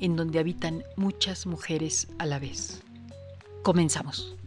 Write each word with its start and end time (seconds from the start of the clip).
en 0.00 0.16
donde 0.16 0.38
habitan 0.38 0.84
muchas 0.96 1.46
mujeres 1.46 2.08
a 2.18 2.26
la 2.26 2.38
vez. 2.38 2.82
Comenzamos. 3.62 4.38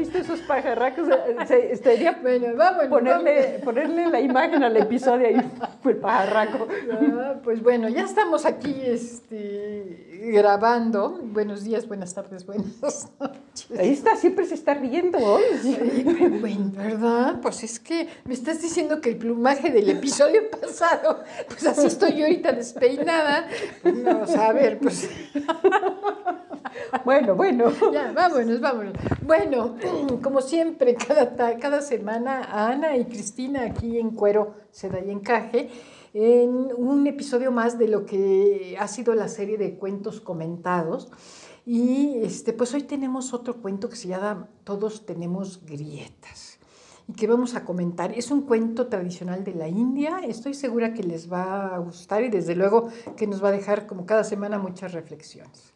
visto 0.00 0.18
esos 0.18 0.40
pajarracos? 0.40 1.08
Se, 1.46 1.72
estaría 1.72 2.12
bueno, 2.22 2.48
vamos, 2.56 2.86
ponerle, 2.86 3.60
ponerle 3.62 4.08
la 4.08 4.20
imagen 4.20 4.62
al 4.62 4.76
episodio 4.76 5.26
ahí, 5.26 5.36
el 5.84 5.96
pajarraco. 5.96 6.68
Ah, 6.92 7.34
pues 7.42 7.62
bueno, 7.62 7.88
ya 7.88 8.02
estamos 8.02 8.46
aquí 8.46 8.74
este, 8.82 10.09
grabando. 10.20 11.18
Buenos 11.22 11.64
días, 11.64 11.88
buenas 11.88 12.14
tardes, 12.14 12.44
buenas 12.44 12.66
noches. 13.20 13.78
Ahí 13.78 13.90
está, 13.90 14.16
siempre 14.16 14.44
se 14.46 14.54
está 14.54 14.74
riendo 14.74 15.18
hoy. 15.18 15.42
bueno, 16.40 16.72
¿verdad? 16.76 17.40
Pues 17.40 17.64
es 17.64 17.80
que 17.80 18.08
me 18.24 18.34
estás 18.34 18.60
diciendo 18.60 19.00
que 19.00 19.10
el 19.10 19.16
plumaje 19.16 19.70
del 19.70 19.88
episodio 19.88 20.50
pasado, 20.60 21.20
pues 21.48 21.66
así 21.66 21.86
estoy 21.86 22.16
yo 22.16 22.24
ahorita 22.26 22.52
despeinada. 22.52 23.48
Vamos 23.82 24.34
a 24.36 24.52
ver, 24.52 24.78
pues... 24.78 25.08
Bueno, 27.04 27.34
bueno. 27.34 27.72
Ya, 27.92 28.12
vámonos, 28.12 28.60
vámonos. 28.60 28.92
Bueno, 29.22 29.76
como 30.22 30.40
siempre, 30.40 30.94
cada, 30.94 31.34
cada 31.58 31.82
semana, 31.82 32.68
Ana 32.68 32.96
y 32.96 33.06
Cristina 33.06 33.62
aquí 33.64 33.98
en 33.98 34.10
Cuero, 34.10 34.54
Seda 34.70 35.00
y 35.00 35.10
Encaje, 35.10 35.68
en 36.12 36.68
un 36.76 37.06
episodio 37.06 37.52
más 37.52 37.78
de 37.78 37.88
lo 37.88 38.06
que 38.06 38.76
ha 38.78 38.88
sido 38.88 39.14
la 39.14 39.28
serie 39.28 39.58
de 39.58 39.76
cuentos 39.76 40.20
comentados. 40.20 41.10
Y 41.66 42.16
este, 42.22 42.52
pues 42.52 42.74
hoy 42.74 42.82
tenemos 42.82 43.32
otro 43.32 43.60
cuento 43.60 43.88
que 43.88 43.96
se 43.96 44.08
llama 44.08 44.48
Todos 44.64 45.06
tenemos 45.06 45.64
grietas 45.64 46.58
y 47.06 47.12
que 47.12 47.26
vamos 47.26 47.54
a 47.54 47.64
comentar. 47.64 48.12
Es 48.12 48.30
un 48.30 48.42
cuento 48.42 48.86
tradicional 48.86 49.44
de 49.44 49.54
la 49.54 49.68
India, 49.68 50.20
estoy 50.26 50.54
segura 50.54 50.94
que 50.94 51.02
les 51.02 51.30
va 51.30 51.74
a 51.74 51.78
gustar 51.78 52.22
y 52.22 52.28
desde 52.28 52.54
luego 52.54 52.88
que 53.16 53.26
nos 53.26 53.42
va 53.42 53.48
a 53.48 53.52
dejar 53.52 53.86
como 53.86 54.06
cada 54.06 54.24
semana 54.24 54.58
muchas 54.58 54.92
reflexiones. 54.92 55.72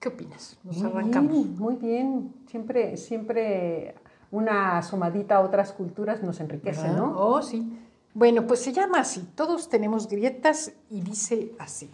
¿Qué 0.00 0.08
opinas? 0.08 0.58
Nos 0.62 0.78
muy 0.78 0.90
arrancamos. 0.90 1.32
Bien, 1.32 1.58
muy 1.58 1.76
bien, 1.76 2.34
siempre, 2.46 2.96
siempre 2.96 3.94
una 4.30 4.78
asomadita 4.78 5.36
a 5.36 5.40
otras 5.40 5.72
culturas 5.72 6.22
nos 6.22 6.40
enriquece, 6.40 6.88
¿no? 6.88 7.14
Oh, 7.18 7.42
sí. 7.42 7.78
Bueno, 8.18 8.48
pues 8.48 8.58
se 8.58 8.72
llama 8.72 8.98
así, 8.98 9.28
todos 9.36 9.68
tenemos 9.68 10.08
grietas 10.08 10.72
y 10.90 11.02
dice 11.02 11.52
así. 11.56 11.88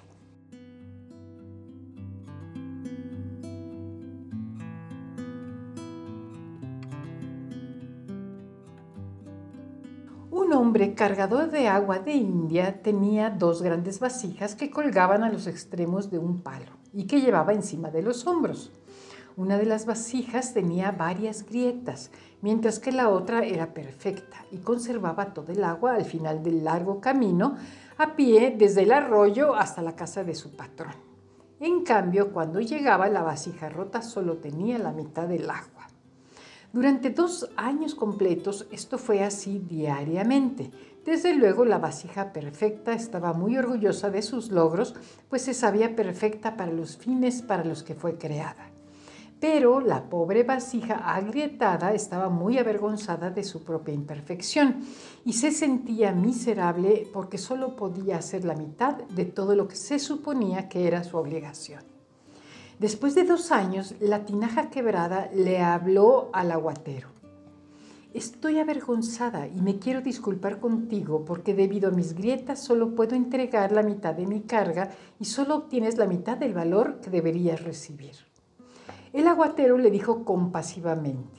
Un 10.31 10.55
hombre 10.55 10.95
cargador 10.95 11.51
de 11.51 11.69
agua 11.69 11.99
de 11.99 12.15
India 12.15 12.81
tenía 12.81 13.29
dos 13.29 13.61
grandes 13.61 14.01
vasijas 14.01 14.55
que 14.55 14.71
colgaban 14.71 15.25
a 15.25 15.31
los 15.31 15.47
extremos 15.47 16.11
de 16.11 16.17
un 16.17 16.41
palo 16.41 16.73
y 16.95 17.07
que 17.07 17.21
llevaba 17.21 17.53
encima 17.53 17.91
de 17.91 18.01
los 18.01 18.27
hombros. 18.27 18.73
Una 19.37 19.59
de 19.59 19.67
las 19.67 19.85
vasijas 19.85 20.55
tenía 20.55 20.93
varias 20.93 21.45
grietas, 21.45 22.13
mientras 22.41 22.79
que 22.79 22.93
la 22.93 23.09
otra 23.09 23.45
era 23.45 23.75
perfecta 23.75 24.45
y 24.53 24.59
conservaba 24.59 25.35
todo 25.35 25.51
el 25.51 25.65
agua 25.65 25.97
al 25.97 26.05
final 26.05 26.45
del 26.45 26.63
largo 26.63 27.01
camino 27.01 27.57
a 27.99 28.15
pie 28.15 28.55
desde 28.57 28.83
el 28.83 28.93
arroyo 28.93 29.57
hasta 29.57 29.83
la 29.83 29.97
casa 29.97 30.23
de 30.23 30.37
su 30.37 30.55
patrón. 30.55 30.95
En 31.59 31.83
cambio, 31.83 32.33
cuando 32.33 32.61
llegaba 32.61 33.09
la 33.09 33.23
vasija 33.23 33.69
rota 33.69 34.03
solo 34.03 34.37
tenía 34.37 34.79
la 34.79 34.93
mitad 34.93 35.27
del 35.27 35.51
agua. 35.51 35.89
Durante 36.73 37.11
dos 37.11 37.51
años 37.57 37.97
completos 37.97 38.69
esto 38.71 38.99
fue 38.99 39.25
así 39.25 39.59
diariamente, 39.59 40.71
desde 41.05 41.35
luego 41.35 41.65
la 41.65 41.79
vasija 41.79 42.33
perfecta 42.33 42.93
estaba 42.93 43.33
muy 43.33 43.59
orgullosa 43.59 44.11
de 44.11 44.23
sus 44.23 44.53
logros, 44.53 44.95
pues 45.29 45.43
se 45.43 45.55
sabía 45.55 45.97
perfecta 45.97 46.57
para 46.57 46.71
los 46.71 46.97
fines 46.97 47.43
para 47.43 47.65
los 47.65 47.83
que 47.83 47.97
fue 47.97 48.17
creada. 48.17 48.74
Pero 49.41 49.81
la 49.81 50.09
pobre 50.09 50.43
vasija 50.43 51.15
agrietada 51.15 51.93
estaba 51.93 52.29
muy 52.29 52.59
avergonzada 52.59 53.31
de 53.31 53.45
su 53.45 53.63
propia 53.63 53.95
imperfección 53.95 54.85
y 55.25 55.35
se 55.35 55.51
sentía 55.51 56.13
miserable 56.13 57.07
porque 57.13 57.39
solo 57.39 57.77
podía 57.77 58.17
hacer 58.17 58.45
la 58.45 58.55
mitad 58.55 58.95
de 58.95 59.25
todo 59.25 59.55
lo 59.55 59.69
que 59.69 59.77
se 59.77 59.99
suponía 59.99 60.69
que 60.69 60.87
era 60.87 61.05
su 61.05 61.17
obligación. 61.17 61.83
Después 62.79 63.15
de 63.15 63.25
dos 63.25 63.53
años, 63.53 63.95
la 64.01 64.25
tinaja 64.25 64.71
quebrada 64.71 65.31
le 65.33 65.61
habló 65.61 66.31
al 66.33 66.51
aguatero. 66.51 67.09
Estoy 68.15 68.61
avergonzada 68.61 69.49
y 69.49 69.61
me 69.61 69.79
quiero 69.79 70.01
disculpar 70.01 70.61
contigo 70.61 71.25
porque 71.25 71.53
debido 71.53 71.89
a 71.89 71.93
mis 71.93 72.15
grietas 72.15 72.63
solo 72.63 72.95
puedo 72.95 73.17
entregar 73.17 73.73
la 73.73 73.83
mitad 73.83 74.15
de 74.15 74.27
mi 74.27 74.43
carga 74.43 74.91
y 75.19 75.25
solo 75.25 75.57
obtienes 75.57 75.99
la 75.99 76.07
mitad 76.07 76.37
del 76.37 76.55
valor 76.55 77.01
que 77.01 77.11
deberías 77.11 77.63
recibir. 77.63 78.15
El 79.15 79.29
aguatero 79.29 79.79
le 79.79 79.93
dijo 79.93 80.25
compasivamente, 80.25 81.39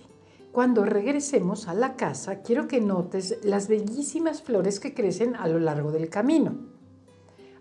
cuando 0.53 0.85
regresemos 0.85 1.67
a 1.67 1.73
la 1.73 1.97
casa 1.97 2.41
quiero 2.41 2.69
que 2.69 2.79
notes 2.79 3.37
las 3.43 3.67
bellísimas 3.67 4.41
flores 4.41 4.79
que 4.79 4.93
crecen 4.93 5.35
a 5.35 5.49
lo 5.49 5.59
largo 5.59 5.91
del 5.91 6.07
camino. 6.07 6.55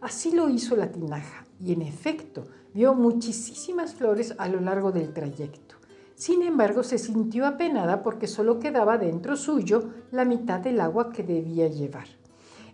Así 0.00 0.30
lo 0.30 0.48
hizo 0.48 0.76
la 0.76 0.92
tinaja 0.92 1.44
y 1.60 1.72
en 1.72 1.82
efecto 1.82 2.44
vio 2.72 2.94
muchísimas 2.94 3.97
flores 3.97 4.36
a 4.38 4.48
lo 4.48 4.60
largo 4.60 4.92
del 4.92 5.12
trayecto. 5.12 5.74
Sin 6.14 6.42
embargo, 6.42 6.84
se 6.84 6.98
sintió 6.98 7.44
apenada 7.44 8.04
porque 8.04 8.28
solo 8.28 8.60
quedaba 8.60 8.98
dentro 8.98 9.34
suyo 9.34 9.91
la 10.12 10.24
mitad 10.24 10.60
del 10.60 10.80
agua 10.80 11.10
que 11.10 11.24
debía 11.24 11.66
llevar. 11.66 12.06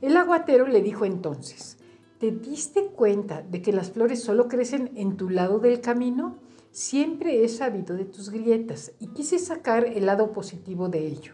El 0.03 0.15
aguatero 0.19 0.67
le 0.67 0.83
dijo 0.83 1.07
entonces, 1.07 1.79
¿te 2.19 2.33
diste 2.33 2.89
cuenta 2.89 3.41
de 3.41 3.63
que 3.63 3.73
las 3.73 3.93
flores 3.93 4.23
solo 4.23 4.47
crecen 4.47 4.91
en 4.95 5.17
tu 5.17 5.31
lado 5.31 5.59
del 5.59 5.81
camino? 5.81 6.37
Siempre 6.73 7.45
he 7.45 7.49
sabido 7.49 7.97
de 7.97 8.05
tus 8.05 8.31
grietas 8.31 8.93
y 9.01 9.09
quise 9.09 9.41
sacar 9.41 9.85
el 9.85 10.07
lado 10.07 10.33
positivo 10.33 10.89
de 10.89 11.05
ello. 11.07 11.33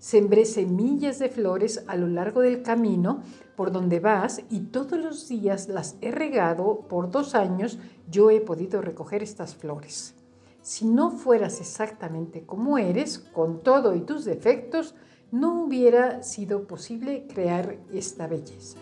Sembré 0.00 0.44
semillas 0.44 1.20
de 1.20 1.28
flores 1.28 1.84
a 1.86 1.94
lo 1.94 2.08
largo 2.08 2.40
del 2.40 2.62
camino 2.62 3.22
por 3.54 3.70
donde 3.70 4.00
vas 4.00 4.42
y 4.50 4.60
todos 4.60 4.98
los 4.98 5.28
días 5.28 5.68
las 5.68 5.96
he 6.00 6.10
regado 6.10 6.80
por 6.88 7.12
dos 7.12 7.36
años. 7.36 7.78
Yo 8.10 8.30
he 8.30 8.40
podido 8.40 8.82
recoger 8.82 9.22
estas 9.22 9.54
flores. 9.54 10.16
Si 10.62 10.84
no 10.84 11.12
fueras 11.12 11.60
exactamente 11.60 12.44
como 12.44 12.76
eres, 12.78 13.20
con 13.20 13.62
todo 13.62 13.94
y 13.94 14.00
tus 14.00 14.24
defectos, 14.24 14.96
no 15.30 15.62
hubiera 15.62 16.24
sido 16.24 16.66
posible 16.66 17.28
crear 17.32 17.78
esta 17.92 18.26
belleza. 18.26 18.78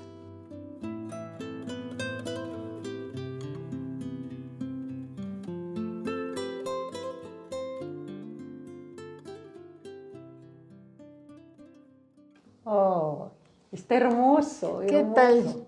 Hermoso. 14.62 14.80
¿Qué 14.86 15.06
tal? 15.14 15.66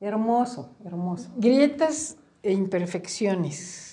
Hermoso, 0.00 0.70
hermoso. 0.84 1.28
Grietas 1.36 2.16
e 2.42 2.52
imperfecciones. 2.52 3.88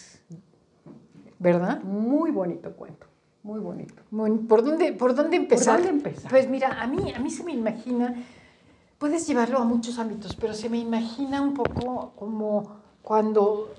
¿verdad? 1.45 1.83
Muy 1.83 2.31
bonito 2.31 2.71
cuento. 2.71 3.05
muy 3.43 3.59
bonito. 3.59 4.01
¿Por 4.47 4.63
dónde, 4.63 4.93
por 4.93 5.13
dónde 5.13 5.37
empezar? 5.37 5.77
¿Por 5.77 5.85
dónde 5.85 6.09
empezar? 6.09 6.31
Pues 6.31 6.49
mira, 6.49 6.81
a 6.81 6.87
mí, 6.87 7.13
a 7.13 7.19
mí 7.19 7.29
se 7.29 7.43
me 7.43 7.51
imagina, 7.51 8.15
puedes 8.97 9.27
llevarlo 9.27 9.59
a 9.59 9.65
muchos 9.65 9.99
ámbitos, 9.99 10.35
pero 10.35 10.55
se 10.55 10.67
me 10.69 10.79
imagina 10.79 11.41
un 11.41 11.53
poco 11.53 12.13
como 12.15 12.77
cuando 13.03 13.71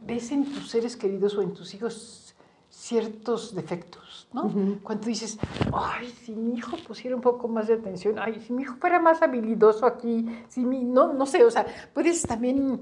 ves 0.00 0.32
en 0.32 0.44
tus 0.44 0.70
seres 0.70 0.96
queridos 0.96 1.36
o 1.36 1.42
en 1.42 1.52
tus 1.54 1.72
hijos 1.74 2.34
ciertos 2.68 3.54
defectos, 3.54 4.02
¿no? 4.32 4.78
Cuando 4.82 5.06
dices, 5.06 5.38
ay, 5.72 6.06
si 6.22 6.34
mi 6.34 6.54
hijo 6.54 6.76
pusiera 6.86 7.16
un 7.16 7.22
poco 7.22 7.48
más 7.48 7.66
de 7.66 7.74
atención, 7.74 8.18
ay, 8.18 8.40
si 8.40 8.52
mi 8.52 8.62
hijo 8.62 8.76
fuera 8.76 9.00
más 9.00 9.22
habilidoso 9.22 9.86
aquí, 9.86 10.26
si 10.48 10.60
mi, 10.60 10.84
no, 10.84 11.12
no 11.12 11.26
sé, 11.26 11.44
o 11.44 11.50
sea, 11.50 11.66
puedes 11.92 12.22
también 12.22 12.80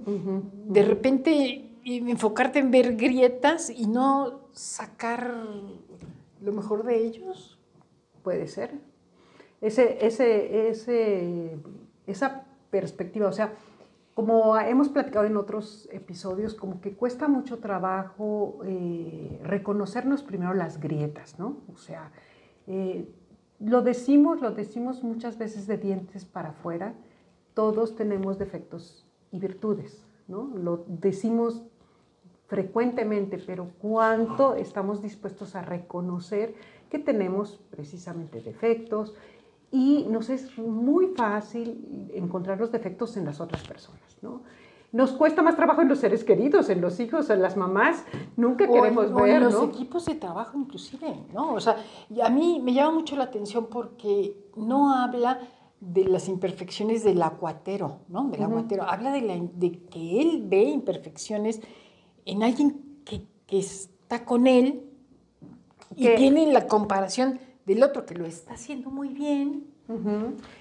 de 0.67 0.83
repente 0.83 1.69
enfocarte 1.85 2.59
en 2.59 2.71
ver 2.71 2.97
grietas 2.97 3.71
y 3.71 3.87
no 3.87 4.49
sacar 4.53 5.35
lo 6.41 6.53
mejor 6.53 6.85
de 6.85 6.99
ellos. 6.99 7.59
Puede 8.23 8.47
ser. 8.47 8.75
Ese, 9.61 10.07
ese, 10.07 10.69
ese, 10.69 11.59
esa 12.07 12.45
perspectiva, 12.71 13.29
o 13.29 13.33
sea, 13.33 13.55
como 14.19 14.59
hemos 14.59 14.89
platicado 14.89 15.27
en 15.27 15.37
otros 15.37 15.89
episodios, 15.93 16.53
como 16.53 16.81
que 16.81 16.97
cuesta 16.97 17.29
mucho 17.29 17.59
trabajo 17.59 18.59
eh, 18.65 19.39
reconocernos 19.45 20.25
primero 20.25 20.55
las 20.55 20.81
grietas, 20.81 21.39
¿no? 21.39 21.59
O 21.73 21.77
sea, 21.77 22.11
eh, 22.67 23.09
lo 23.61 23.81
decimos, 23.83 24.41
lo 24.41 24.51
decimos 24.51 25.05
muchas 25.05 25.39
veces 25.39 25.69
de 25.69 25.79
dientes 25.79 26.25
para 26.25 26.49
afuera, 26.49 26.95
todos 27.55 27.95
tenemos 27.95 28.41
defectos 28.41 29.07
y 29.31 29.39
virtudes, 29.39 30.05
¿no? 30.27 30.51
Lo 30.53 30.85
decimos 30.89 31.63
frecuentemente, 32.49 33.39
pero 33.47 33.71
cuánto 33.81 34.57
estamos 34.57 35.01
dispuestos 35.01 35.55
a 35.55 35.63
reconocer 35.63 36.57
que 36.91 36.99
tenemos 36.99 37.61
precisamente 37.71 38.41
defectos, 38.41 39.15
y 39.71 40.07
nos 40.09 40.31
es 40.31 40.57
muy 40.59 41.09
fácil 41.09 42.11
encontrar 42.15 42.59
los 42.59 42.73
defectos 42.73 43.17
en 43.17 43.25
las 43.25 43.41
otras 43.41 43.67
personas, 43.67 44.19
¿no? 44.23 44.43
Nos 44.91 45.13
cuesta 45.13 45.43
más 45.43 45.55
trabajo 45.55 45.83
en 45.83 45.89
los 45.89 45.99
seres 45.99 46.25
queridos, 46.25 46.71
en 46.71 46.81
los 46.81 46.99
hijos, 46.99 47.29
en 47.29 47.43
las 47.43 47.59
mamás, 47.59 48.05
nunca 48.37 48.67
queremos 48.67 49.13
ver, 49.13 49.43
en 49.43 49.45
los 49.45 49.63
equipos 49.63 50.07
de 50.07 50.15
trabajo 50.15 50.57
inclusive, 50.59 51.27
¿no? 51.35 51.53
O 51.53 51.61
sea, 51.61 51.77
a 52.23 52.31
mí 52.31 52.61
me 52.65 52.73
llama 52.73 52.93
mucho 52.93 53.15
la 53.15 53.25
atención 53.25 53.67
porque 53.67 54.35
no 54.57 54.95
habla 54.95 55.41
de 55.81 56.05
las 56.05 56.27
imperfecciones 56.29 57.05
del 57.05 57.21
acuatero, 57.23 57.99
¿no? 58.09 58.29
Del 58.29 58.43
aguatero. 58.43 58.85
Habla 58.85 59.13
de, 59.13 59.21
la, 59.21 59.35
de, 59.37 59.73
que 59.91 60.23
él 60.23 60.45
ve 60.47 60.63
imperfecciones 60.63 61.61
en 62.25 62.43
alguien 62.43 63.03
que, 63.05 63.27
que 63.47 63.59
está 63.59 64.25
con 64.25 64.47
él 64.47 64.89
y 65.95 66.09
tiene 66.17 66.51
la 66.51 66.67
comparación 66.67 67.41
del 67.69 67.83
otro 67.83 68.07
que 68.07 68.15
lo 68.15 68.25
está 68.25 68.55
haciendo 68.55 68.91
muy 68.91 69.11
bien. 69.11 69.67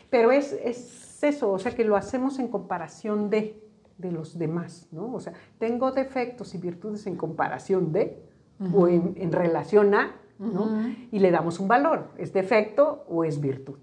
Pero 0.10 0.32
es, 0.32 0.54
es, 0.54 1.24
eso, 1.24 1.52
o 1.52 1.60
sea, 1.60 1.74
que 1.74 1.84
lo 1.84 1.96
hacemos 1.96 2.38
en 2.40 2.48
comparación 2.48 3.30
de, 3.30 3.62
de 3.98 4.12
los 4.12 4.38
demás, 4.38 4.88
¿no? 4.92 5.14
O 5.14 5.20
sea, 5.20 5.34
tengo 5.58 5.92
defectos 5.92 6.54
y 6.54 6.58
virtudes 6.58 7.08
en 7.08 7.16
comparación 7.16 7.92
de 7.92 8.22
o 8.74 8.88
en, 8.88 9.16
en, 9.18 9.32
relación 9.32 9.94
a, 9.96 10.16
¿no? 10.40 10.94
Y 11.12 11.20
le 11.20 11.32
damos 11.32 11.60
un 11.60 11.68
valor, 11.68 12.10
¿es 12.18 12.32
defecto 12.34 13.06
o 13.10 13.24
es 13.24 13.42
virtud? 13.42 13.78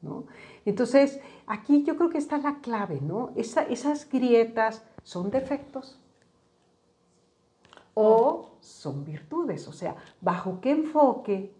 ¿no? 0.00 0.24
Entonces, 0.64 1.20
aquí 1.46 1.82
yo 1.84 1.96
creo 1.96 2.10
que 2.10 2.18
está 2.18 2.38
la 2.38 2.60
clave, 2.60 3.00
¿no? 3.00 3.30
Esa, 3.36 3.62
esas 3.62 4.08
grietas 4.08 4.84
son 5.02 5.30
defectos 5.30 6.00
o 7.94 8.50
son 8.60 9.04
virtudes, 9.04 9.66
o 9.66 9.72
sea, 9.72 9.96
bajo 10.20 10.60
qué 10.60 10.70
enfoque 10.70 11.52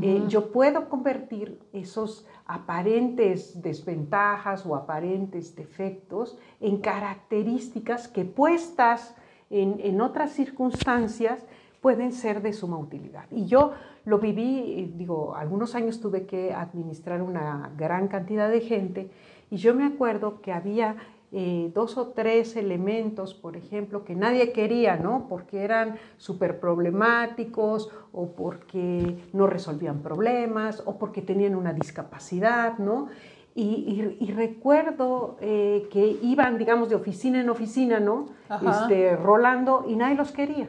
eh, 0.00 0.24
yo 0.28 0.52
puedo 0.52 0.88
convertir 0.88 1.58
esos 1.72 2.24
aparentes 2.46 3.60
desventajas 3.60 4.64
o 4.64 4.76
aparentes 4.76 5.56
defectos 5.56 6.38
en 6.60 6.78
características 6.78 8.06
que 8.06 8.24
puestas 8.24 9.16
en, 9.50 10.00
otras 10.00 10.32
circunstancias 10.32 11.44
pueden 11.80 12.12
ser 12.12 12.42
de 12.42 12.52
suma 12.52 12.78
utilidad. 12.78 13.24
Y 13.32 13.46
yo 13.46 13.72
lo 14.04 14.18
viví, 14.18 14.58
eh, 14.78 14.92
digo, 14.94 15.34
algunos 15.34 15.74
años 15.74 16.00
tuve 16.00 16.26
que 16.26 16.54
administrar 16.54 17.20
una 17.20 17.72
gran 17.76 18.06
cantidad 18.06 18.48
de 18.48 18.60
gente 18.60 19.10
y 19.50 19.56
yo 19.56 19.74
me 19.74 19.84
acuerdo 19.84 20.40
que 20.40 20.52
había 20.52 20.96
eh, 21.34 21.70
dos 21.74 21.96
o 21.96 22.08
tres 22.08 22.56
elementos, 22.56 23.32
por 23.32 23.56
ejemplo, 23.56 24.04
que 24.04 24.14
nadie 24.14 24.52
quería, 24.52 24.96
¿no? 24.96 25.26
Porque 25.28 25.62
eran 25.62 25.96
súper 26.18 26.60
problemáticos 26.60 27.90
o 28.12 28.32
porque 28.32 29.16
no 29.32 29.46
resolvían 29.46 30.00
problemas 30.02 30.82
o 30.84 30.98
porque 30.98 31.22
tenían 31.22 31.54
una 31.54 31.72
discapacidad, 31.72 32.76
¿no? 32.76 33.08
Y, 33.54 34.02
recuerdo 34.34 35.36
eh, 35.40 35.88
que 35.90 36.18
iban, 36.22 36.58
digamos, 36.58 36.88
de 36.88 36.96
oficina 36.96 37.40
en 37.40 37.50
oficina, 37.50 37.98
¿no? 37.98 38.26
Este, 38.70 39.16
rolando 39.16 39.84
y 39.88 39.96
nadie 39.96 40.16
los 40.16 40.32
quería. 40.32 40.68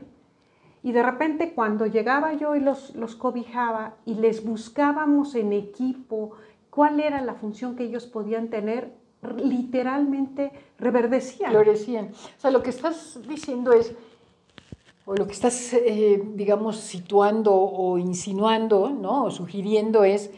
Y 0.81 0.91
de 0.91 1.03
repente 1.03 1.53
cuando 1.53 1.87
llegaba 1.87 2.33
yo 2.33 2.55
y 2.55 2.59
los, 2.59 2.95
los 2.95 3.15
cobijaba 3.15 3.95
y 4.05 4.15
les 4.15 4.45
buscábamos 4.45 5.35
en 5.35 5.53
equipo 5.53 6.31
cuál 6.69 6.99
era 6.99 7.21
la 7.21 7.35
función 7.35 7.75
que 7.75 7.83
ellos 7.83 8.05
podían 8.05 8.49
tener, 8.49 8.91
literalmente 9.37 10.51
reverdecían. 10.77 11.51
Florecían. 11.51 12.07
O 12.07 12.41
sea, 12.41 12.51
lo 12.51 12.61
que 12.61 12.69
estás 12.69 13.19
diciendo 13.27 13.73
es, 13.73 13.93
o 15.05 15.15
lo 15.15 15.27
que 15.27 15.33
estás, 15.33 15.73
eh, 15.73 16.21
digamos, 16.35 16.77
situando 16.77 17.53
o 17.53 17.97
insinuando, 17.97 18.89
¿no? 18.89 19.25
O 19.25 19.31
sugiriendo 19.31 20.03
es, 20.03 20.31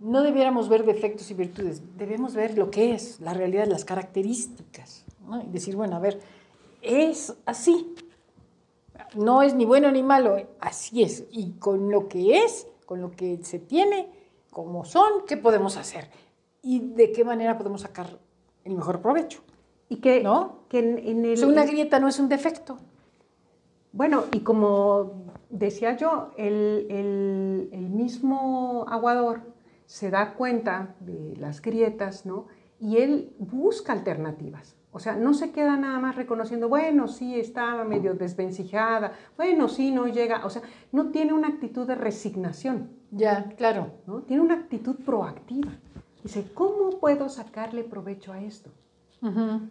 no 0.00 0.22
debiéramos 0.22 0.68
ver 0.68 0.84
defectos 0.84 1.30
y 1.30 1.34
virtudes, 1.34 1.82
debemos 1.96 2.34
ver 2.34 2.56
lo 2.56 2.70
que 2.70 2.92
es, 2.92 3.20
la 3.20 3.34
realidad, 3.34 3.66
las 3.66 3.84
características. 3.84 5.04
¿no? 5.26 5.42
Y 5.42 5.46
decir, 5.46 5.74
bueno, 5.74 5.96
a 5.96 5.98
ver, 5.98 6.20
es 6.82 7.34
así. 7.44 7.94
No 9.14 9.42
es 9.42 9.54
ni 9.54 9.64
bueno 9.64 9.90
ni 9.90 10.02
malo, 10.02 10.36
así 10.60 11.02
es. 11.02 11.24
Y 11.30 11.52
con 11.52 11.90
lo 11.90 12.08
que 12.08 12.38
es, 12.44 12.66
con 12.84 13.00
lo 13.00 13.10
que 13.10 13.38
se 13.42 13.58
tiene, 13.58 14.08
como 14.50 14.84
son, 14.84 15.24
¿qué 15.26 15.36
podemos 15.36 15.76
hacer? 15.76 16.10
Y 16.62 16.80
de 16.94 17.12
qué 17.12 17.24
manera 17.24 17.56
podemos 17.56 17.82
sacar 17.82 18.18
el 18.64 18.74
mejor 18.74 19.00
provecho. 19.00 19.40
Y 19.88 19.96
que, 19.96 20.22
¿no? 20.22 20.64
que 20.68 20.80
en, 20.80 21.24
el, 21.24 21.44
una 21.44 21.64
grieta 21.64 21.98
no 21.98 22.08
es 22.08 22.18
un 22.18 22.28
defecto. 22.28 22.78
Bueno, 23.92 24.24
y 24.32 24.40
como 24.40 25.24
decía 25.48 25.96
yo, 25.96 26.30
el, 26.36 26.86
el, 27.72 27.88
mismo 27.88 28.84
aguador 28.88 29.40
se 29.86 30.10
da 30.10 30.34
cuenta 30.34 30.94
de 31.00 31.34
las 31.36 31.62
grietas, 31.62 32.26
¿no? 32.26 32.46
Y 32.78 32.98
él 32.98 33.34
busca 33.38 33.92
alternativas. 33.92 34.76
O 34.92 35.00
sea, 35.00 35.16
no 35.16 35.34
se 35.34 35.52
queda 35.52 35.76
nada 35.76 35.98
más 35.98 36.16
reconociendo, 36.16 36.68
bueno, 36.68 37.08
sí, 37.08 37.38
está 37.38 37.82
medio 37.84 38.14
desvencijada, 38.14 39.12
bueno, 39.36 39.68
sí, 39.68 39.90
no 39.90 40.06
llega. 40.06 40.44
O 40.44 40.50
sea, 40.50 40.62
no 40.92 41.10
tiene 41.10 41.32
una 41.32 41.48
actitud 41.48 41.86
de 41.86 41.94
resignación. 41.94 42.90
Ya, 43.10 43.44
claro. 43.56 43.92
¿no? 44.06 44.22
Tiene 44.22 44.42
una 44.42 44.54
actitud 44.54 44.96
proactiva. 44.96 45.72
Dice, 46.22 46.44
¿cómo 46.52 46.98
puedo 46.98 47.28
sacarle 47.28 47.84
provecho 47.84 48.32
a 48.32 48.40
esto? 48.40 48.70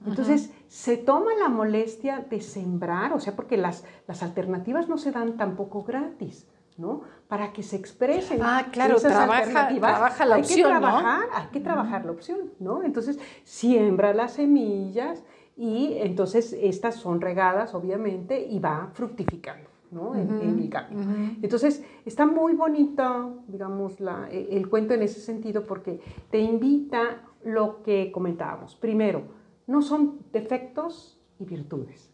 Entonces, 0.05 0.51
se 0.67 0.97
toma 0.97 1.33
la 1.39 1.47
molestia 1.47 2.25
de 2.29 2.41
sembrar, 2.41 3.13
o 3.13 3.19
sea, 3.19 3.35
porque 3.35 3.55
las, 3.55 3.85
las 4.05 4.21
alternativas 4.21 4.89
no 4.89 4.97
se 4.97 5.11
dan 5.11 5.37
tampoco 5.37 5.83
gratis, 5.83 6.45
¿no? 6.75 7.01
Para 7.29 7.53
que 7.53 7.63
se 7.63 7.77
expresen. 7.77 8.39
Ah, 8.41 8.67
claro, 8.71 8.97
trabaja, 8.97 9.69
trabaja 9.69 10.25
la 10.25 10.35
hay 10.35 10.41
opción, 10.41 10.57
que 10.57 10.79
trabajar, 10.79 11.23
Hay 11.33 11.47
que 11.47 11.59
trabajar 11.61 12.05
la 12.05 12.11
opción, 12.11 12.51
¿no? 12.59 12.83
Entonces, 12.83 13.19
siembra 13.43 14.13
las 14.13 14.33
semillas 14.33 15.23
y 15.55 15.93
entonces 15.99 16.53
estas 16.53 16.95
son 16.95 17.21
regadas, 17.21 17.73
obviamente, 17.73 18.45
y 18.45 18.59
va 18.59 18.89
fructificando. 18.93 19.69
¿No? 19.91 20.15
en, 20.15 20.59
el 20.59 20.69
camino. 20.69 21.35
Entonces, 21.41 21.83
está 22.05 22.25
muy 22.25 22.53
bonito, 22.53 23.43
digamos, 23.47 23.99
la, 23.99 24.27
e, 24.31 24.57
el 24.57 24.69
cuento 24.69 24.93
en 24.93 25.03
ese 25.03 25.19
sentido 25.19 25.63
porque 25.63 25.99
te 26.29 26.39
invita 26.39 27.23
lo 27.43 27.81
que 27.83 28.11
comentábamos. 28.11 28.75
Primero, 28.75 29.23
no 29.67 29.81
son 29.81 30.19
defectos 30.31 31.19
y 31.39 31.45
virtudes, 31.45 32.11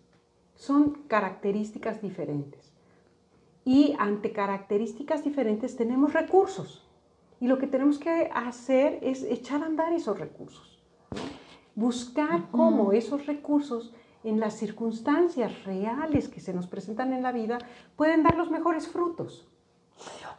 son 0.55 1.03
características 1.07 2.01
diferentes. 2.01 2.73
Y 3.65 3.95
ante 3.97 4.33
características 4.33 5.23
diferentes 5.23 5.75
tenemos 5.75 6.13
recursos. 6.13 6.85
Y 7.39 7.47
lo 7.47 7.57
que 7.57 7.67
tenemos 7.67 7.97
que 7.97 8.29
hacer 8.33 8.99
es 9.01 9.23
echar 9.23 9.63
a 9.63 9.65
andar 9.65 9.93
esos 9.93 10.19
recursos. 10.19 10.81
Buscar 11.75 12.49
cómo 12.51 12.91
esos 12.91 13.25
recursos 13.25 13.93
en 14.23 14.39
las 14.39 14.55
circunstancias 14.55 15.63
reales 15.65 16.29
que 16.29 16.39
se 16.39 16.53
nos 16.53 16.67
presentan 16.67 17.13
en 17.13 17.23
la 17.23 17.31
vida, 17.31 17.57
pueden 17.95 18.23
dar 18.23 18.35
los 18.35 18.49
mejores 18.51 18.87
frutos. 18.87 19.47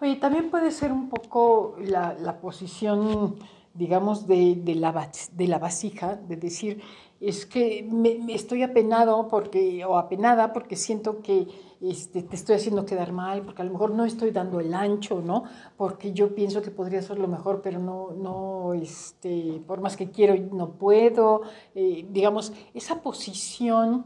Oye, 0.01 0.17
también 0.17 0.51
puede 0.51 0.71
ser 0.71 0.93
un 0.93 1.09
poco 1.09 1.77
la, 1.79 2.39
posición, 2.41 3.37
digamos, 3.75 4.27
de, 4.27 4.63
la, 4.77 5.11
de 5.33 5.49
la 5.49 5.59
vasija, 5.59 6.17
de 6.17 6.37
decir, 6.37 6.81
es 7.21 7.47
que 7.47 7.89
me, 7.91 8.35
estoy 8.35 8.63
apenado 8.63 9.29
porque, 9.29 9.85
o 9.85 9.99
apenada 9.99 10.53
porque 10.53 10.77
siento 10.77 11.23
que 11.23 11.49
este, 11.81 12.23
te 12.23 12.37
estoy 12.37 12.57
haciendo 12.57 12.85
quedar 12.87 13.13
mal, 13.13 13.43
porque 13.43 13.63
a 13.63 13.65
lo 13.65 13.73
mejor 13.73 13.93
no 13.93 14.05
estoy 14.05 14.31
dando 14.31 14.61
el 14.61 14.75
ancho, 14.75 15.21
¿no? 15.21 15.45
Porque 15.77 16.13
yo 16.13 16.35
pienso 16.35 16.63
que 16.63 16.71
podría 16.71 17.03
ser 17.03 17.19
lo 17.19 17.29
mejor, 17.29 17.61
pero 17.63 17.79
no, 17.79 18.11
no 18.13 18.75
este, 18.75 19.63
por 19.67 19.81
más 19.81 19.97
que 19.97 20.11
quiero, 20.11 20.35
no 20.55 20.73
puedo. 20.73 21.43
Eh, 21.75 22.07
digamos, 22.11 22.53
esa 22.75 23.03
posición 23.03 24.05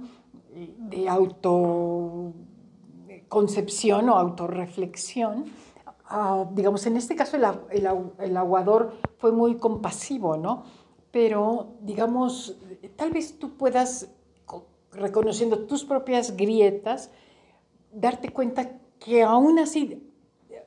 eh, 0.55 0.75
de 0.79 1.09
autoconcepción 1.09 4.09
o 4.09 4.17
autorreflexión, 4.17 5.45
ah, 6.09 6.47
digamos, 6.53 6.87
en 6.87 6.97
este 6.97 7.15
caso 7.15 7.37
el, 7.37 7.47
el 8.19 8.37
aguador 8.37 8.95
fue 9.19 9.33
muy 9.33 9.57
compasivo, 9.57 10.37
¿no? 10.37 10.65
pero 11.11 11.75
digamos, 11.81 12.59
tal 12.97 13.11
vez 13.11 13.39
tú 13.39 13.57
puedas, 13.57 14.11
reconociendo 14.93 15.67
tus 15.67 15.85
propias 15.85 16.37
grietas, 16.37 17.11
darte 17.93 18.31
cuenta 18.31 18.79
que 18.99 19.23
aún 19.23 19.59
así 19.59 20.11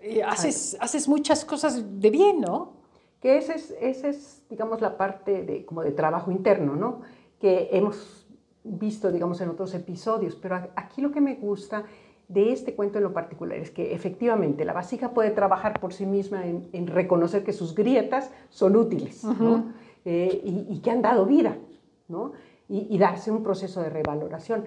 eh, 0.01 0.23
haces, 0.23 0.77
haces 0.79 1.07
muchas 1.07 1.45
cosas 1.45 1.99
de 1.99 2.09
bien, 2.09 2.41
¿no? 2.41 2.73
Que 3.19 3.37
esa 3.37 3.53
es, 3.53 3.71
ese 3.79 4.09
es, 4.09 4.43
digamos, 4.49 4.81
la 4.81 4.97
parte 4.97 5.43
de, 5.43 5.65
como 5.65 5.83
de 5.83 5.91
trabajo 5.91 6.31
interno, 6.31 6.75
¿no? 6.75 7.01
Que 7.39 7.69
hemos 7.71 8.27
visto, 8.63 9.11
digamos, 9.11 9.41
en 9.41 9.49
otros 9.49 9.73
episodios, 9.73 10.35
pero 10.35 10.55
aquí 10.75 11.01
lo 11.01 11.11
que 11.11 11.21
me 11.21 11.35
gusta 11.35 11.85
de 12.33 12.51
este 12.51 12.75
cuento 12.75 12.97
en 12.97 13.03
lo 13.03 13.13
particular 13.13 13.57
es 13.57 13.71
que 13.71 13.93
efectivamente 13.93 14.65
la 14.65 14.73
vasija 14.73 15.11
puede 15.11 15.31
trabajar 15.31 15.79
por 15.79 15.93
sí 15.93 16.05
misma 16.05 16.45
en, 16.45 16.87
reconocer 16.87 17.43
que 17.43 17.53
sus 17.53 17.75
grietas 17.75 18.31
son 18.49 18.75
útiles, 18.75 19.23
¿no? 19.23 19.73
Eh, 20.05 20.41
y, 20.43 20.79
que 20.79 20.91
han 20.91 21.01
dado 21.01 21.25
vida, 21.25 21.57
¿no? 22.07 22.33
Y, 22.67 22.97
darse 22.97 23.31
un 23.31 23.43
proceso 23.43 23.81
de 23.81 23.89
revaloración. 23.89 24.65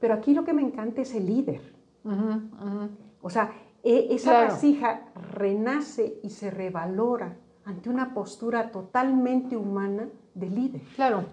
Pero 0.00 0.14
aquí 0.14 0.34
lo 0.34 0.44
que 0.44 0.52
me 0.52 0.62
encanta 0.62 1.02
es 1.02 1.14
el 1.14 1.26
líder. 1.26 1.60
O 3.22 3.30
sea, 3.30 3.52
e, 3.82 4.08
esa 4.10 4.44
vasija 4.44 5.02
renace 5.32 6.18
y 6.22 6.30
se 6.30 6.50
revalora 6.50 7.36
ante 7.64 7.88
una 7.88 8.12
postura 8.12 8.70
totalmente 8.70 9.56
humana 9.56 10.08
de 10.34 10.50
líder. 10.50 10.82
Claro. 10.96 11.24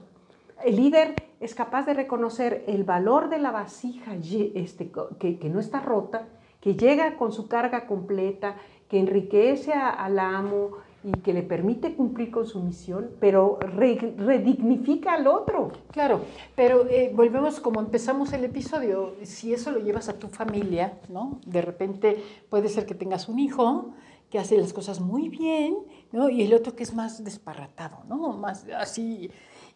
El 0.63 0.75
líder 0.75 1.15
es 1.41 1.55
capaz 1.55 1.85
de 1.85 1.93
reconocer 1.93 2.63
el 2.67 2.83
valor 2.83 3.29
de 3.29 3.39
la 3.39 3.51
vasija 3.51 4.15
este, 4.15 4.91
que, 5.19 5.49
no 5.49 5.59
está 5.59 5.81
rota, 5.81 6.27
que 6.61 6.75
llega 6.75 7.17
con 7.17 7.31
su 7.31 7.47
carga 7.47 7.87
completa, 7.87 8.55
que 8.87 8.99
enriquece 8.99 9.73
al 9.73 10.19
amo, 10.19 10.77
y 11.03 11.11
que 11.21 11.33
le 11.33 11.41
permite 11.41 11.95
cumplir 11.95 12.29
con 12.29 12.45
su 12.45 12.61
misión, 12.61 13.09
pero 13.19 13.57
redignifica 13.59 15.13
al 15.13 15.25
otro. 15.27 15.71
Claro, 15.91 16.21
pero 16.55 16.87
eh, 16.87 17.11
volvemos 17.13 17.59
como 17.59 17.79
empezamos 17.79 18.33
el 18.33 18.43
episodio, 18.43 19.15
si 19.23 19.53
eso 19.53 19.71
lo 19.71 19.79
llevas 19.79 20.09
a 20.09 20.19
tu 20.19 20.27
familia, 20.27 20.99
¿no? 21.09 21.39
De 21.45 21.61
repente 21.61 22.23
puede 22.49 22.69
ser 22.69 22.85
que 22.85 22.93
tengas 22.93 23.29
un 23.29 23.39
hijo 23.39 23.95
que 24.29 24.37
hace 24.37 24.57
las 24.57 24.73
cosas 24.73 24.99
muy 24.99 25.27
bien, 25.27 25.75
¿no? 26.11 26.29
Y 26.29 26.43
el 26.43 26.53
otro 26.53 26.75
que 26.75 26.83
es 26.83 26.93
más 26.93 27.23
desparratado, 27.23 28.03
¿no? 28.07 28.33
Más 28.33 28.67
así, 28.77 29.31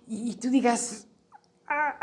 y, 0.08 0.36
tú 0.36 0.50
digas, 0.50 1.08
ah". 1.68 1.96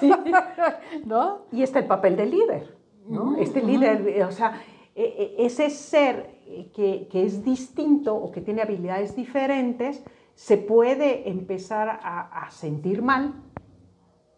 ¿no? 1.04 1.46
Y 1.52 1.62
está 1.62 1.78
el 1.78 1.86
papel 1.86 2.16
del 2.16 2.30
líder, 2.30 2.76
¿no? 3.06 3.36
este 3.36 3.62
líder, 3.62 4.22
o 4.24 4.32
sea, 4.32 4.60
e, 4.94 5.36
e, 5.38 5.46
ese 5.46 5.70
ser 5.70 6.42
que, 6.74 7.08
es 7.12 7.44
distinto 7.44 8.14
o 8.14 8.30
que 8.30 8.40
tiene 8.40 8.62
habilidades 8.62 9.16
diferentes, 9.16 10.02
se 10.34 10.56
puede 10.56 11.28
empezar 11.28 12.00
a, 12.02 12.48
sentir 12.50 13.02
mal, 13.02 13.34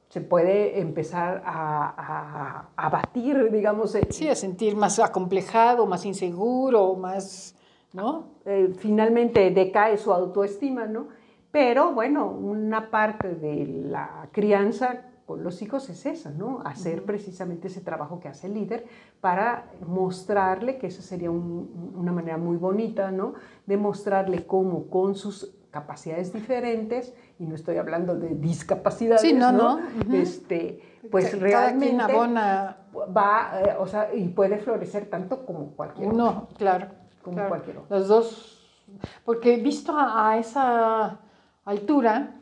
se 0.08 0.20
puede 0.20 0.80
empezar 0.80 1.42
a, 1.44 2.68
a, 2.76 2.88
batir, 2.88 3.50
digamos. 3.50 3.94
Eh, 3.94 4.06
sí, 4.10 4.28
a 4.28 4.36
sentir 4.36 4.76
más 4.76 4.98
acomplejado, 4.98 5.86
más 5.86 6.04
inseguro, 6.04 6.94
más, 6.94 7.56
¿no? 7.92 8.34
Eh, 8.44 8.72
finalmente 8.78 9.50
decae 9.50 9.96
su 9.96 10.12
autoestima, 10.12 10.86
¿no? 10.86 11.08
Pero 11.54 11.92
bueno, 11.92 12.26
una 12.26 12.90
parte 12.90 13.36
de 13.36 13.64
la 13.88 14.26
crianza 14.32 15.02
con 15.24 15.44
los 15.44 15.62
hijos 15.62 15.88
es 15.88 16.04
esa, 16.04 16.30
¿no? 16.30 16.60
Hacer 16.64 17.04
precisamente 17.04 17.68
ese 17.68 17.80
trabajo 17.80 18.18
que 18.18 18.26
hace 18.26 18.48
el 18.48 18.54
líder 18.54 18.84
para 19.20 19.66
mostrarle, 19.86 20.78
que 20.78 20.88
esa 20.88 21.00
sería 21.00 21.30
una 21.30 22.10
manera 22.10 22.38
muy 22.38 22.56
bonita, 22.56 23.12
¿no? 23.12 23.34
De 23.66 23.76
mostrarle 23.76 24.44
cómo 24.48 24.88
con 24.88 25.14
sus 25.14 25.54
capacidades 25.70 26.32
diferentes, 26.32 27.14
y 27.38 27.46
no 27.46 27.54
estoy 27.54 27.76
hablando 27.76 28.16
de 28.16 28.30
discapacidades, 28.30 29.20
sí, 29.20 29.32
no, 29.32 29.52
¿no? 29.52 29.78
este, 30.12 30.82
pues 31.08 31.38
realmente 31.38 32.02
abona... 32.02 32.78
va, 33.16 33.60
eh, 33.60 33.76
o 33.78 33.86
sea, 33.86 34.12
y 34.12 34.26
puede 34.26 34.58
florecer 34.58 35.08
tanto 35.08 35.46
como 35.46 35.68
cualquier 35.76 36.12
No, 36.12 36.48
claro. 36.58 36.88
Como 37.22 37.46
cualquier 37.46 37.78
otro. 37.78 37.96
Los 37.96 38.08
dos, 38.08 38.82
porque 39.24 39.56
visto 39.58 39.94
a 39.96 40.36
esa 40.36 41.20
altura, 41.64 42.40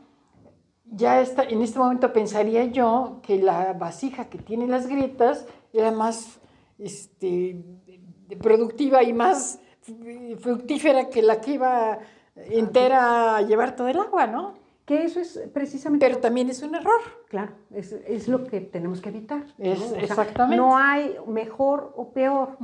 ya 0.85 1.21
está, 1.21 1.45
en 1.45 1.63
este 1.63 1.79
momento 1.79 2.13
pensaría 2.13 2.65
yo 2.67 3.21
que 3.23 3.39
la 3.39 3.73
vasija 3.73 4.27
que 4.27 4.39
tiene 4.39 4.67
las 4.67 4.87
grietas 4.87 5.47
era 5.73 5.91
más 5.91 6.41
este, 6.79 7.65
productiva 8.41 9.03
y 9.03 9.13
más 9.13 9.61
fructífera 10.41 11.09
que 11.09 11.23
la 11.23 11.41
que 11.41 11.53
iba 11.53 11.99
entera 12.37 13.37
a 13.37 13.43
llevar 13.43 13.77
todo 13.77 13.89
el 13.89 13.99
agua, 13.99 14.27
¿no? 14.27 14.55
Que 14.85 15.05
eso 15.05 15.21
es 15.21 15.41
precisamente... 15.53 16.07
Pero 16.07 16.21
también 16.21 16.51
es 16.51 16.63
un 16.63 16.75
error. 16.75 17.01
Claro, 17.29 17.53
es, 17.71 17.93
es 17.93 18.29
lo 18.29 18.45
que 18.45 18.61
tenemos 18.61 19.01
que 19.01 19.11
evitar. 19.11 19.45
Es, 19.59 19.93
exactamente. 19.93 20.57
no 20.57 20.77
hay 20.77 21.17
mejor 21.27 21.93
o 21.97 22.13
peor, 22.13 22.59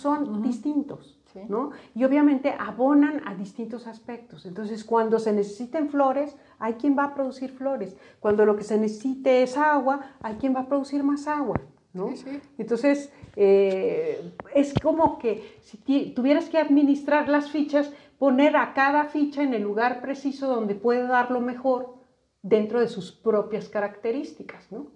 son 0.00 0.42
distintos. 0.42 1.18
¿No? 1.48 1.70
Y 1.94 2.04
obviamente 2.04 2.54
abonan 2.58 3.22
a 3.26 3.34
distintos 3.34 3.86
aspectos. 3.86 4.46
Entonces, 4.46 4.84
cuando 4.84 5.18
se 5.18 5.32
necesiten 5.32 5.88
flores, 5.88 6.36
hay 6.58 6.74
quien 6.74 6.96
va 6.96 7.04
a 7.04 7.14
producir 7.14 7.50
flores. 7.50 7.96
Cuando 8.20 8.46
lo 8.46 8.56
que 8.56 8.64
se 8.64 8.78
necesite 8.78 9.42
es 9.42 9.56
agua, 9.56 10.00
hay 10.22 10.36
quien 10.36 10.54
va 10.54 10.60
a 10.60 10.68
producir 10.68 11.02
más 11.02 11.26
agua. 11.26 11.60
¿no? 11.92 12.12
Entonces, 12.58 13.12
eh, 13.36 14.32
es 14.54 14.74
como 14.74 15.18
que 15.18 15.58
si 15.62 16.12
tuvieras 16.14 16.48
que 16.48 16.58
administrar 16.58 17.28
las 17.28 17.50
fichas, 17.50 17.92
poner 18.18 18.56
a 18.56 18.74
cada 18.74 19.04
ficha 19.04 19.42
en 19.42 19.54
el 19.54 19.62
lugar 19.62 20.00
preciso 20.00 20.48
donde 20.48 20.74
puede 20.74 21.06
dar 21.06 21.30
lo 21.30 21.40
mejor 21.40 21.94
dentro 22.42 22.80
de 22.80 22.88
sus 22.88 23.12
propias 23.12 23.68
características. 23.68 24.70
¿no? 24.70 24.86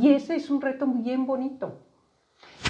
Y 0.00 0.12
ese 0.12 0.36
es 0.36 0.50
un 0.50 0.60
reto 0.60 0.86
bien 0.86 1.26
bonito. 1.26 1.78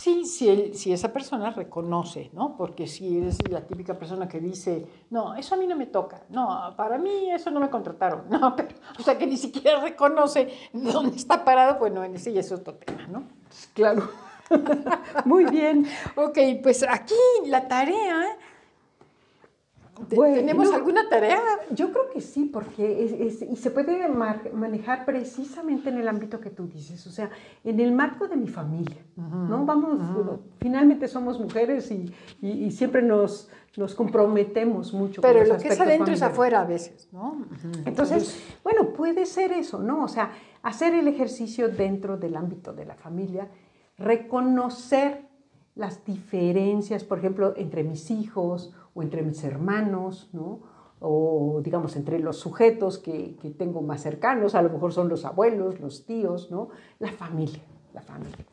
Sí, 0.03 0.25
si, 0.25 0.75
si 0.75 0.93
esa 0.93 1.13
persona 1.13 1.51
reconoce, 1.51 2.29
¿no? 2.33 2.57
Porque 2.57 2.89
si 2.89 3.19
eres 3.19 3.39
la 3.49 3.61
típica 3.61 3.97
persona 3.97 4.27
que 4.27 4.41
dice, 4.41 4.85
no, 5.11 5.37
eso 5.37 5.55
a 5.55 5.59
mí 5.59 5.65
no 5.65 5.77
me 5.77 5.87
toca, 5.87 6.25
no, 6.29 6.75
para 6.77 6.99
mí 6.99 7.31
eso 7.31 7.53
no 7.53 7.61
me 7.61 7.71
contrataron, 7.71 8.25
no, 8.29 8.57
pero, 8.57 8.71
o 8.99 9.03
sea, 9.05 9.17
que 9.17 9.29
ni 9.29 9.37
siquiera 9.37 9.81
reconoce 9.81 10.53
dónde 10.73 11.17
está 11.17 11.45
parado, 11.45 11.79
bueno, 11.79 12.03
en 12.03 12.17
ese 12.17 12.33
ya 12.33 12.41
es 12.41 12.51
otro 12.51 12.75
tema, 12.75 13.07
¿no? 13.07 13.23
Claro. 13.75 14.11
Muy 15.25 15.45
bien. 15.45 15.87
ok, 16.17 16.37
pues 16.65 16.83
aquí 16.83 17.15
la 17.47 17.69
tarea 17.69 18.37
¿Tenemos 20.09 20.73
alguna 20.73 21.09
tarea? 21.09 21.41
Yo 21.71 21.91
creo 21.93 22.11
que 22.11 22.21
sí, 22.21 22.45
porque 22.53 23.29
y 23.51 23.57
se 23.57 23.71
puede 23.71 24.09
manejar 24.09 25.05
precisamente 25.05 25.91
en 25.91 25.99
el 25.99 26.09
ámbito 26.09 26.41
que 26.41 26.51
tú 26.51 26.67
dices, 26.67 27.07
o 27.07 27.11
sea, 27.11 27.31
en 27.65 27.81
el 27.81 27.93
marco 27.93 28.29
de 28.29 28.37
mi 28.37 28.49
familia, 28.49 29.03
¿no? 29.17 29.65
Vamos, 29.65 30.01
finalmente 30.59 31.09
somos 31.09 31.39
mujeres 31.39 31.91
y, 31.91 32.71
siempre 32.71 33.03
nos, 33.03 33.49
nos 33.77 33.95
comprometemos 33.95 34.93
mucho. 34.93 35.21
Pero 35.23 35.45
lo 35.45 35.59
que 35.59 35.69
es 35.69 35.81
adentro 35.81 36.13
es 36.13 36.23
afuera 36.23 36.63
a 36.63 36.65
veces, 36.65 37.09
¿no? 37.13 37.45
Entonces, 37.85 38.43
bueno, 38.63 38.93
puede 38.93 39.27
ser 39.27 39.53
eso, 39.53 39.79
¿no? 39.81 40.05
O 40.05 40.09
sea, 40.09 40.33
hacer 40.63 40.95
el 40.95 41.09
ejercicio 41.09 41.69
dentro 41.69 42.17
del 42.17 42.37
ámbito 42.37 42.73
de 42.73 42.87
la 42.87 42.95
familia, 42.95 43.49
reconocer 43.99 45.27
las 45.75 46.05
diferencias, 46.05 47.05
por 47.05 47.19
ejemplo, 47.19 47.55
entre 47.57 47.83
mis 47.83 48.11
hijos 48.11 48.75
o 48.95 49.03
entre 49.03 49.23
mis 49.23 49.43
hermanos, 49.45 50.31
¿no? 50.33 50.61
o 51.05 51.61
digamos 51.65 51.97
entre 51.97 52.21
los 52.21 52.39
sujetos 52.39 52.99
que, 52.99 53.37
que, 53.37 53.51
tengo 53.51 53.83
más 53.83 54.03
cercanos, 54.03 54.55
a 54.55 54.63
lo 54.63 54.71
mejor 54.71 54.93
son 54.93 55.09
los 55.09 55.25
abuelos, 55.25 55.81
los 55.81 56.07
tíos, 56.07 56.51
¿no? 56.51 56.69
la 57.01 57.11
familia, 57.11 57.63
la 57.93 58.03
familia. 58.03 58.47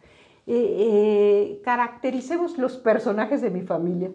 Eh, 0.48 0.76
eh, 0.80 1.62
caractericemos 1.64 2.58
los 2.58 2.78
personajes 2.78 3.40
de 3.40 3.52
mi 3.52 3.62
familia 3.62 4.12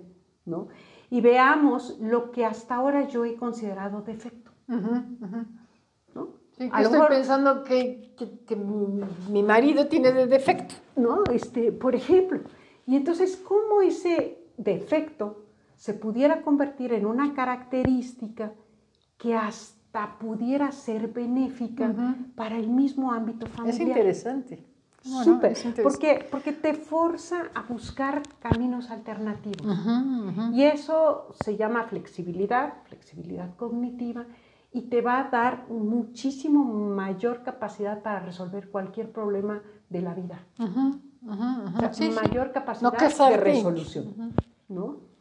¿no? 0.46 0.66
y 1.08 1.20
veamos 1.20 1.96
lo 2.00 2.32
que 2.32 2.44
hasta 2.44 2.74
ahora 2.74 3.06
yo 3.06 3.24
he 3.24 3.36
considerado 3.36 4.02
defecto. 4.02 4.50
¿no? 4.66 6.30
estoy 6.58 7.00
pensando 7.08 7.62
que, 7.62 8.16
que, 8.16 8.56
mi 8.56 9.44
marido 9.44 9.86
tiene 9.86 10.10
de 10.10 10.26
defecto. 10.26 10.74
¿no? 10.96 11.22
Este, 11.32 11.70
por 11.70 11.94
ejemplo, 11.94 12.40
y 12.84 12.96
entonces, 12.96 13.36
¿cómo 13.36 13.80
ese 13.80 14.44
defecto 14.56 15.43
se 15.84 15.92
pudiera 15.92 16.40
convertir 16.40 16.94
en 16.94 17.04
una 17.04 17.34
característica 17.34 18.54
que 19.18 19.34
hasta 19.34 20.18
pudiera 20.18 20.72
ser 20.72 21.08
benéfica 21.08 21.94
para 22.34 22.56
el 22.56 22.70
mismo 22.70 23.12
ámbito 23.12 23.46
familiar. 23.48 23.82
Es 23.82 23.86
interesante. 23.86 24.64
Súper, 25.02 25.54
porque, 25.82 26.26
porque 26.30 26.52
te 26.52 26.72
forza 26.72 27.50
a 27.54 27.64
buscar 27.64 28.22
caminos 28.38 28.90
alternativos. 28.90 29.78
Y 30.54 30.62
eso 30.62 31.28
se 31.44 31.58
llama 31.58 31.84
flexibilidad, 31.84 32.82
flexibilidad 32.84 33.54
cognitiva, 33.54 34.24
y 34.72 34.88
te 34.88 35.02
va 35.02 35.18
a 35.18 35.28
dar 35.28 35.68
muchísimo 35.68 36.64
mayor 36.64 37.42
capacidad 37.42 38.00
para 38.00 38.20
resolver 38.20 38.70
cualquier 38.70 39.12
problema 39.12 39.60
de 39.90 40.00
la 40.00 40.14
vida. 40.14 40.46
mayor 42.10 42.52
capacidad 42.52 42.90
de 43.28 43.36
resolución. 43.36 44.34
¿no? 44.70 45.13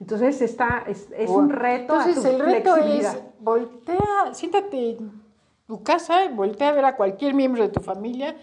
Entonces 0.00 0.42
está, 0.42 0.84
es, 0.86 1.08
un 1.28 1.50
reto. 1.50 1.94
Entonces 1.94 2.24
el 2.24 2.38
reto 2.40 2.76
es 2.76 3.16
voltea, 3.40 4.34
siéntate 4.34 4.90
en 4.90 5.22
tu 5.66 5.82
casa, 5.82 6.28
voltea 6.28 6.68
a 6.68 6.72
ver 6.72 6.84
a 6.84 6.96
cualquier 6.96 7.34
miembro 7.34 7.62
de 7.62 7.70
tu 7.70 7.80
familia 7.80 8.36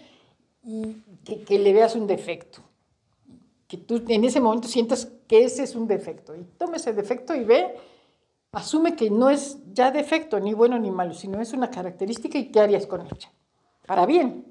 y 0.64 0.96
que, 1.46 1.58
le 1.58 1.72
veas 1.72 1.94
un 1.94 2.06
defecto. 2.06 2.62
Que 3.68 3.76
tú 3.76 4.02
en 4.08 4.24
ese 4.24 4.40
momento 4.40 4.66
sientas 4.66 5.10
que 5.28 5.44
ese 5.44 5.62
es 5.62 5.74
un 5.74 5.86
defecto. 5.86 6.34
Y 6.34 6.42
toma 6.58 6.76
ese 6.76 6.92
defecto 6.92 7.34
y 7.34 7.44
ve, 7.44 7.76
asume 8.52 8.96
que 8.96 9.10
no 9.10 9.30
es 9.30 9.58
ya 9.72 9.90
defecto, 9.90 10.40
ni 10.40 10.54
bueno 10.54 10.78
ni 10.78 10.90
malo, 10.90 11.14
sino 11.14 11.40
es 11.40 11.52
una 11.52 11.70
característica 11.70 12.38
y 12.38 12.50
qué 12.50 12.60
harías 12.60 12.86
con 12.86 13.02
ella. 13.02 13.30
Para 13.86 14.06
bien. 14.06 14.44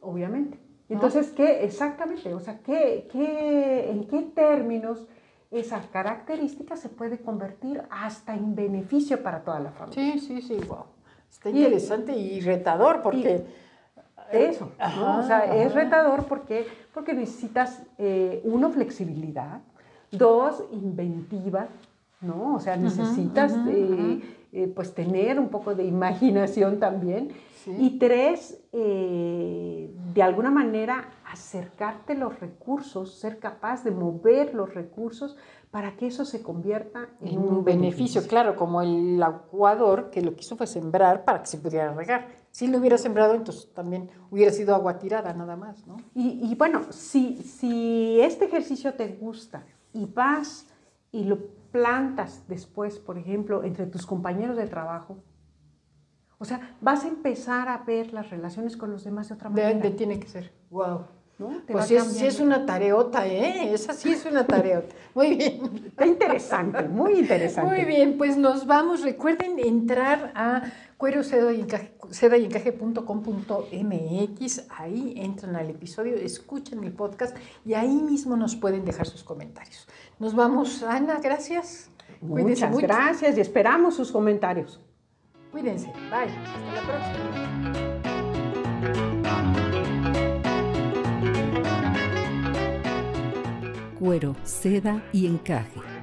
Obviamente. 0.00 0.58
Entonces, 0.88 1.32
¿qué 1.32 1.64
exactamente? 1.64 2.34
O 2.34 2.40
sea, 2.40 2.60
¿qué, 2.60 3.08
qué, 3.10 3.90
¿en 3.90 4.06
qué 4.06 4.20
términos 4.20 5.06
esa 5.54 5.80
característica 5.92 6.76
se 6.76 6.88
puede 6.88 7.18
convertir 7.18 7.82
hasta 7.90 8.34
en 8.34 8.54
beneficio 8.54 9.22
para 9.22 9.44
toda 9.44 9.60
la 9.60 9.70
familia? 9.70 10.14
Sí, 10.14 10.18
sí, 10.18 10.42
sí, 10.42 10.56
wow. 10.66 10.86
Está 11.30 11.50
interesante 11.50 12.16
y, 12.16 12.40
retador 12.40 13.02
porque 13.02 13.44
eso, 14.32 14.70
o 14.78 15.22
sea, 15.22 15.54
es 15.54 15.74
retador 15.74 16.24
porque, 16.24 16.66
porque 16.92 17.12
necesitas, 17.12 17.82
eh, 17.98 18.40
uno, 18.44 18.70
flexibilidad, 18.70 19.60
dos, 20.10 20.62
inventiva, 20.72 21.68
¿no? 22.20 22.54
O 22.54 22.60
sea, 22.60 22.76
necesitas 22.76 23.54
eh, 23.68 24.20
eh, 24.52 24.72
pues 24.74 24.94
tener 24.94 25.38
un 25.38 25.48
poco 25.48 25.74
de 25.74 25.84
imaginación 25.84 26.78
también. 26.78 27.32
Y 27.78 27.98
tres, 27.98 28.60
de 28.72 30.22
alguna 30.22 30.50
manera 30.50 31.08
acercarte 31.34 32.14
los 32.14 32.40
recursos, 32.40 33.18
ser 33.18 33.38
capaz 33.38 33.84
de 33.84 33.90
mover 33.90 34.54
los 34.54 34.72
recursos 34.72 35.36
para 35.70 35.96
que 35.96 36.06
eso 36.06 36.24
se 36.24 36.42
convierta 36.42 37.08
en, 37.20 37.38
un, 37.38 37.64
beneficio. 37.64 38.26
Claro, 38.26 38.56
como 38.56 38.80
el 38.80 39.22
aguador 39.22 40.10
que 40.10 40.22
lo 40.22 40.34
que 40.34 40.40
hizo 40.40 40.56
fue 40.56 40.66
sembrar 40.66 41.24
para 41.24 41.40
que 41.40 41.46
se 41.46 41.58
pudiera 41.58 41.92
regar. 41.92 42.28
Si 42.50 42.68
lo 42.68 42.78
hubiera 42.78 42.96
sembrado, 42.96 43.34
entonces 43.34 43.72
también 43.74 44.08
hubiera 44.30 44.52
sido 44.52 44.74
agua 44.74 44.98
tirada 44.98 45.34
nada 45.34 45.56
más, 45.56 45.84
¿no? 45.86 45.96
Y, 46.14 46.54
bueno, 46.54 46.82
si, 46.90 47.42
si 47.42 48.20
este 48.20 48.44
ejercicio 48.44 48.94
te 48.94 49.08
gusta 49.08 49.66
y 49.92 50.06
vas 50.06 50.68
y 51.10 51.24
lo 51.24 51.38
plantas 51.72 52.44
después, 52.46 53.00
por 53.00 53.18
ejemplo, 53.18 53.64
entre 53.64 53.86
tus 53.86 54.06
compañeros 54.06 54.56
de 54.56 54.68
trabajo, 54.68 55.18
o 56.38 56.44
sea, 56.44 56.76
vas 56.80 57.04
a 57.04 57.08
empezar 57.08 57.68
a 57.68 57.78
ver 57.78 58.12
las 58.12 58.30
relaciones 58.30 58.76
con 58.76 58.92
los 58.92 59.02
demás 59.02 59.28
de 59.28 59.34
otra 59.34 59.50
manera. 59.50 59.78
De, 59.80 59.90
tiene 59.90 60.20
que 60.20 60.28
ser. 60.28 60.52
Wow. 60.70 61.06
Pues 61.66 61.86
sí 61.86 61.96
es, 61.96 62.38
una 62.38 62.64
tareota, 62.64 63.26
¿eh? 63.26 63.74
Esa 63.74 63.92
sí 63.92 64.12
es 64.12 64.24
una 64.24 64.46
tareota. 64.46 64.94
Muy 65.14 65.34
bien. 65.34 65.82
Está 65.86 66.06
interesante, 66.06 66.84
muy 66.84 67.14
interesante. 67.18 67.74
Muy 67.74 67.84
bien, 67.84 68.16
pues 68.16 68.36
nos 68.36 68.66
vamos. 68.66 69.02
Recuerden 69.02 69.58
entrar 69.58 70.30
a 70.36 70.62
cuero 70.96 71.24
seda 71.24 71.52
y 71.52 71.60
encaje.com.mx. 72.44 73.00
Ahí 74.70 75.14
entran 75.16 75.56
al 75.56 75.70
episodio, 75.70 76.14
escuchan 76.14 76.84
el 76.84 76.92
podcast 76.92 77.36
y 77.64 77.74
ahí 77.74 77.96
mismo 77.96 78.36
nos 78.36 78.54
pueden 78.54 78.84
dejar 78.84 79.06
sus 79.06 79.24
comentarios. 79.24 79.88
Nos 80.20 80.36
vamos, 80.36 80.84
Ana, 80.84 81.18
gracias. 81.20 81.90
Muchas 82.20 82.78
gracias 82.78 83.36
y 83.36 83.40
esperamos 83.40 83.96
sus 83.96 84.12
comentarios. 84.12 84.80
Cuídense. 85.50 85.88
Bye. 86.10 86.30
Hasta 86.30 86.74
la 86.74 86.82
próxima. 86.82 87.93
Cuero, 93.98 94.36
seda 94.44 95.02
y 95.12 95.26
encaje. 95.26 95.93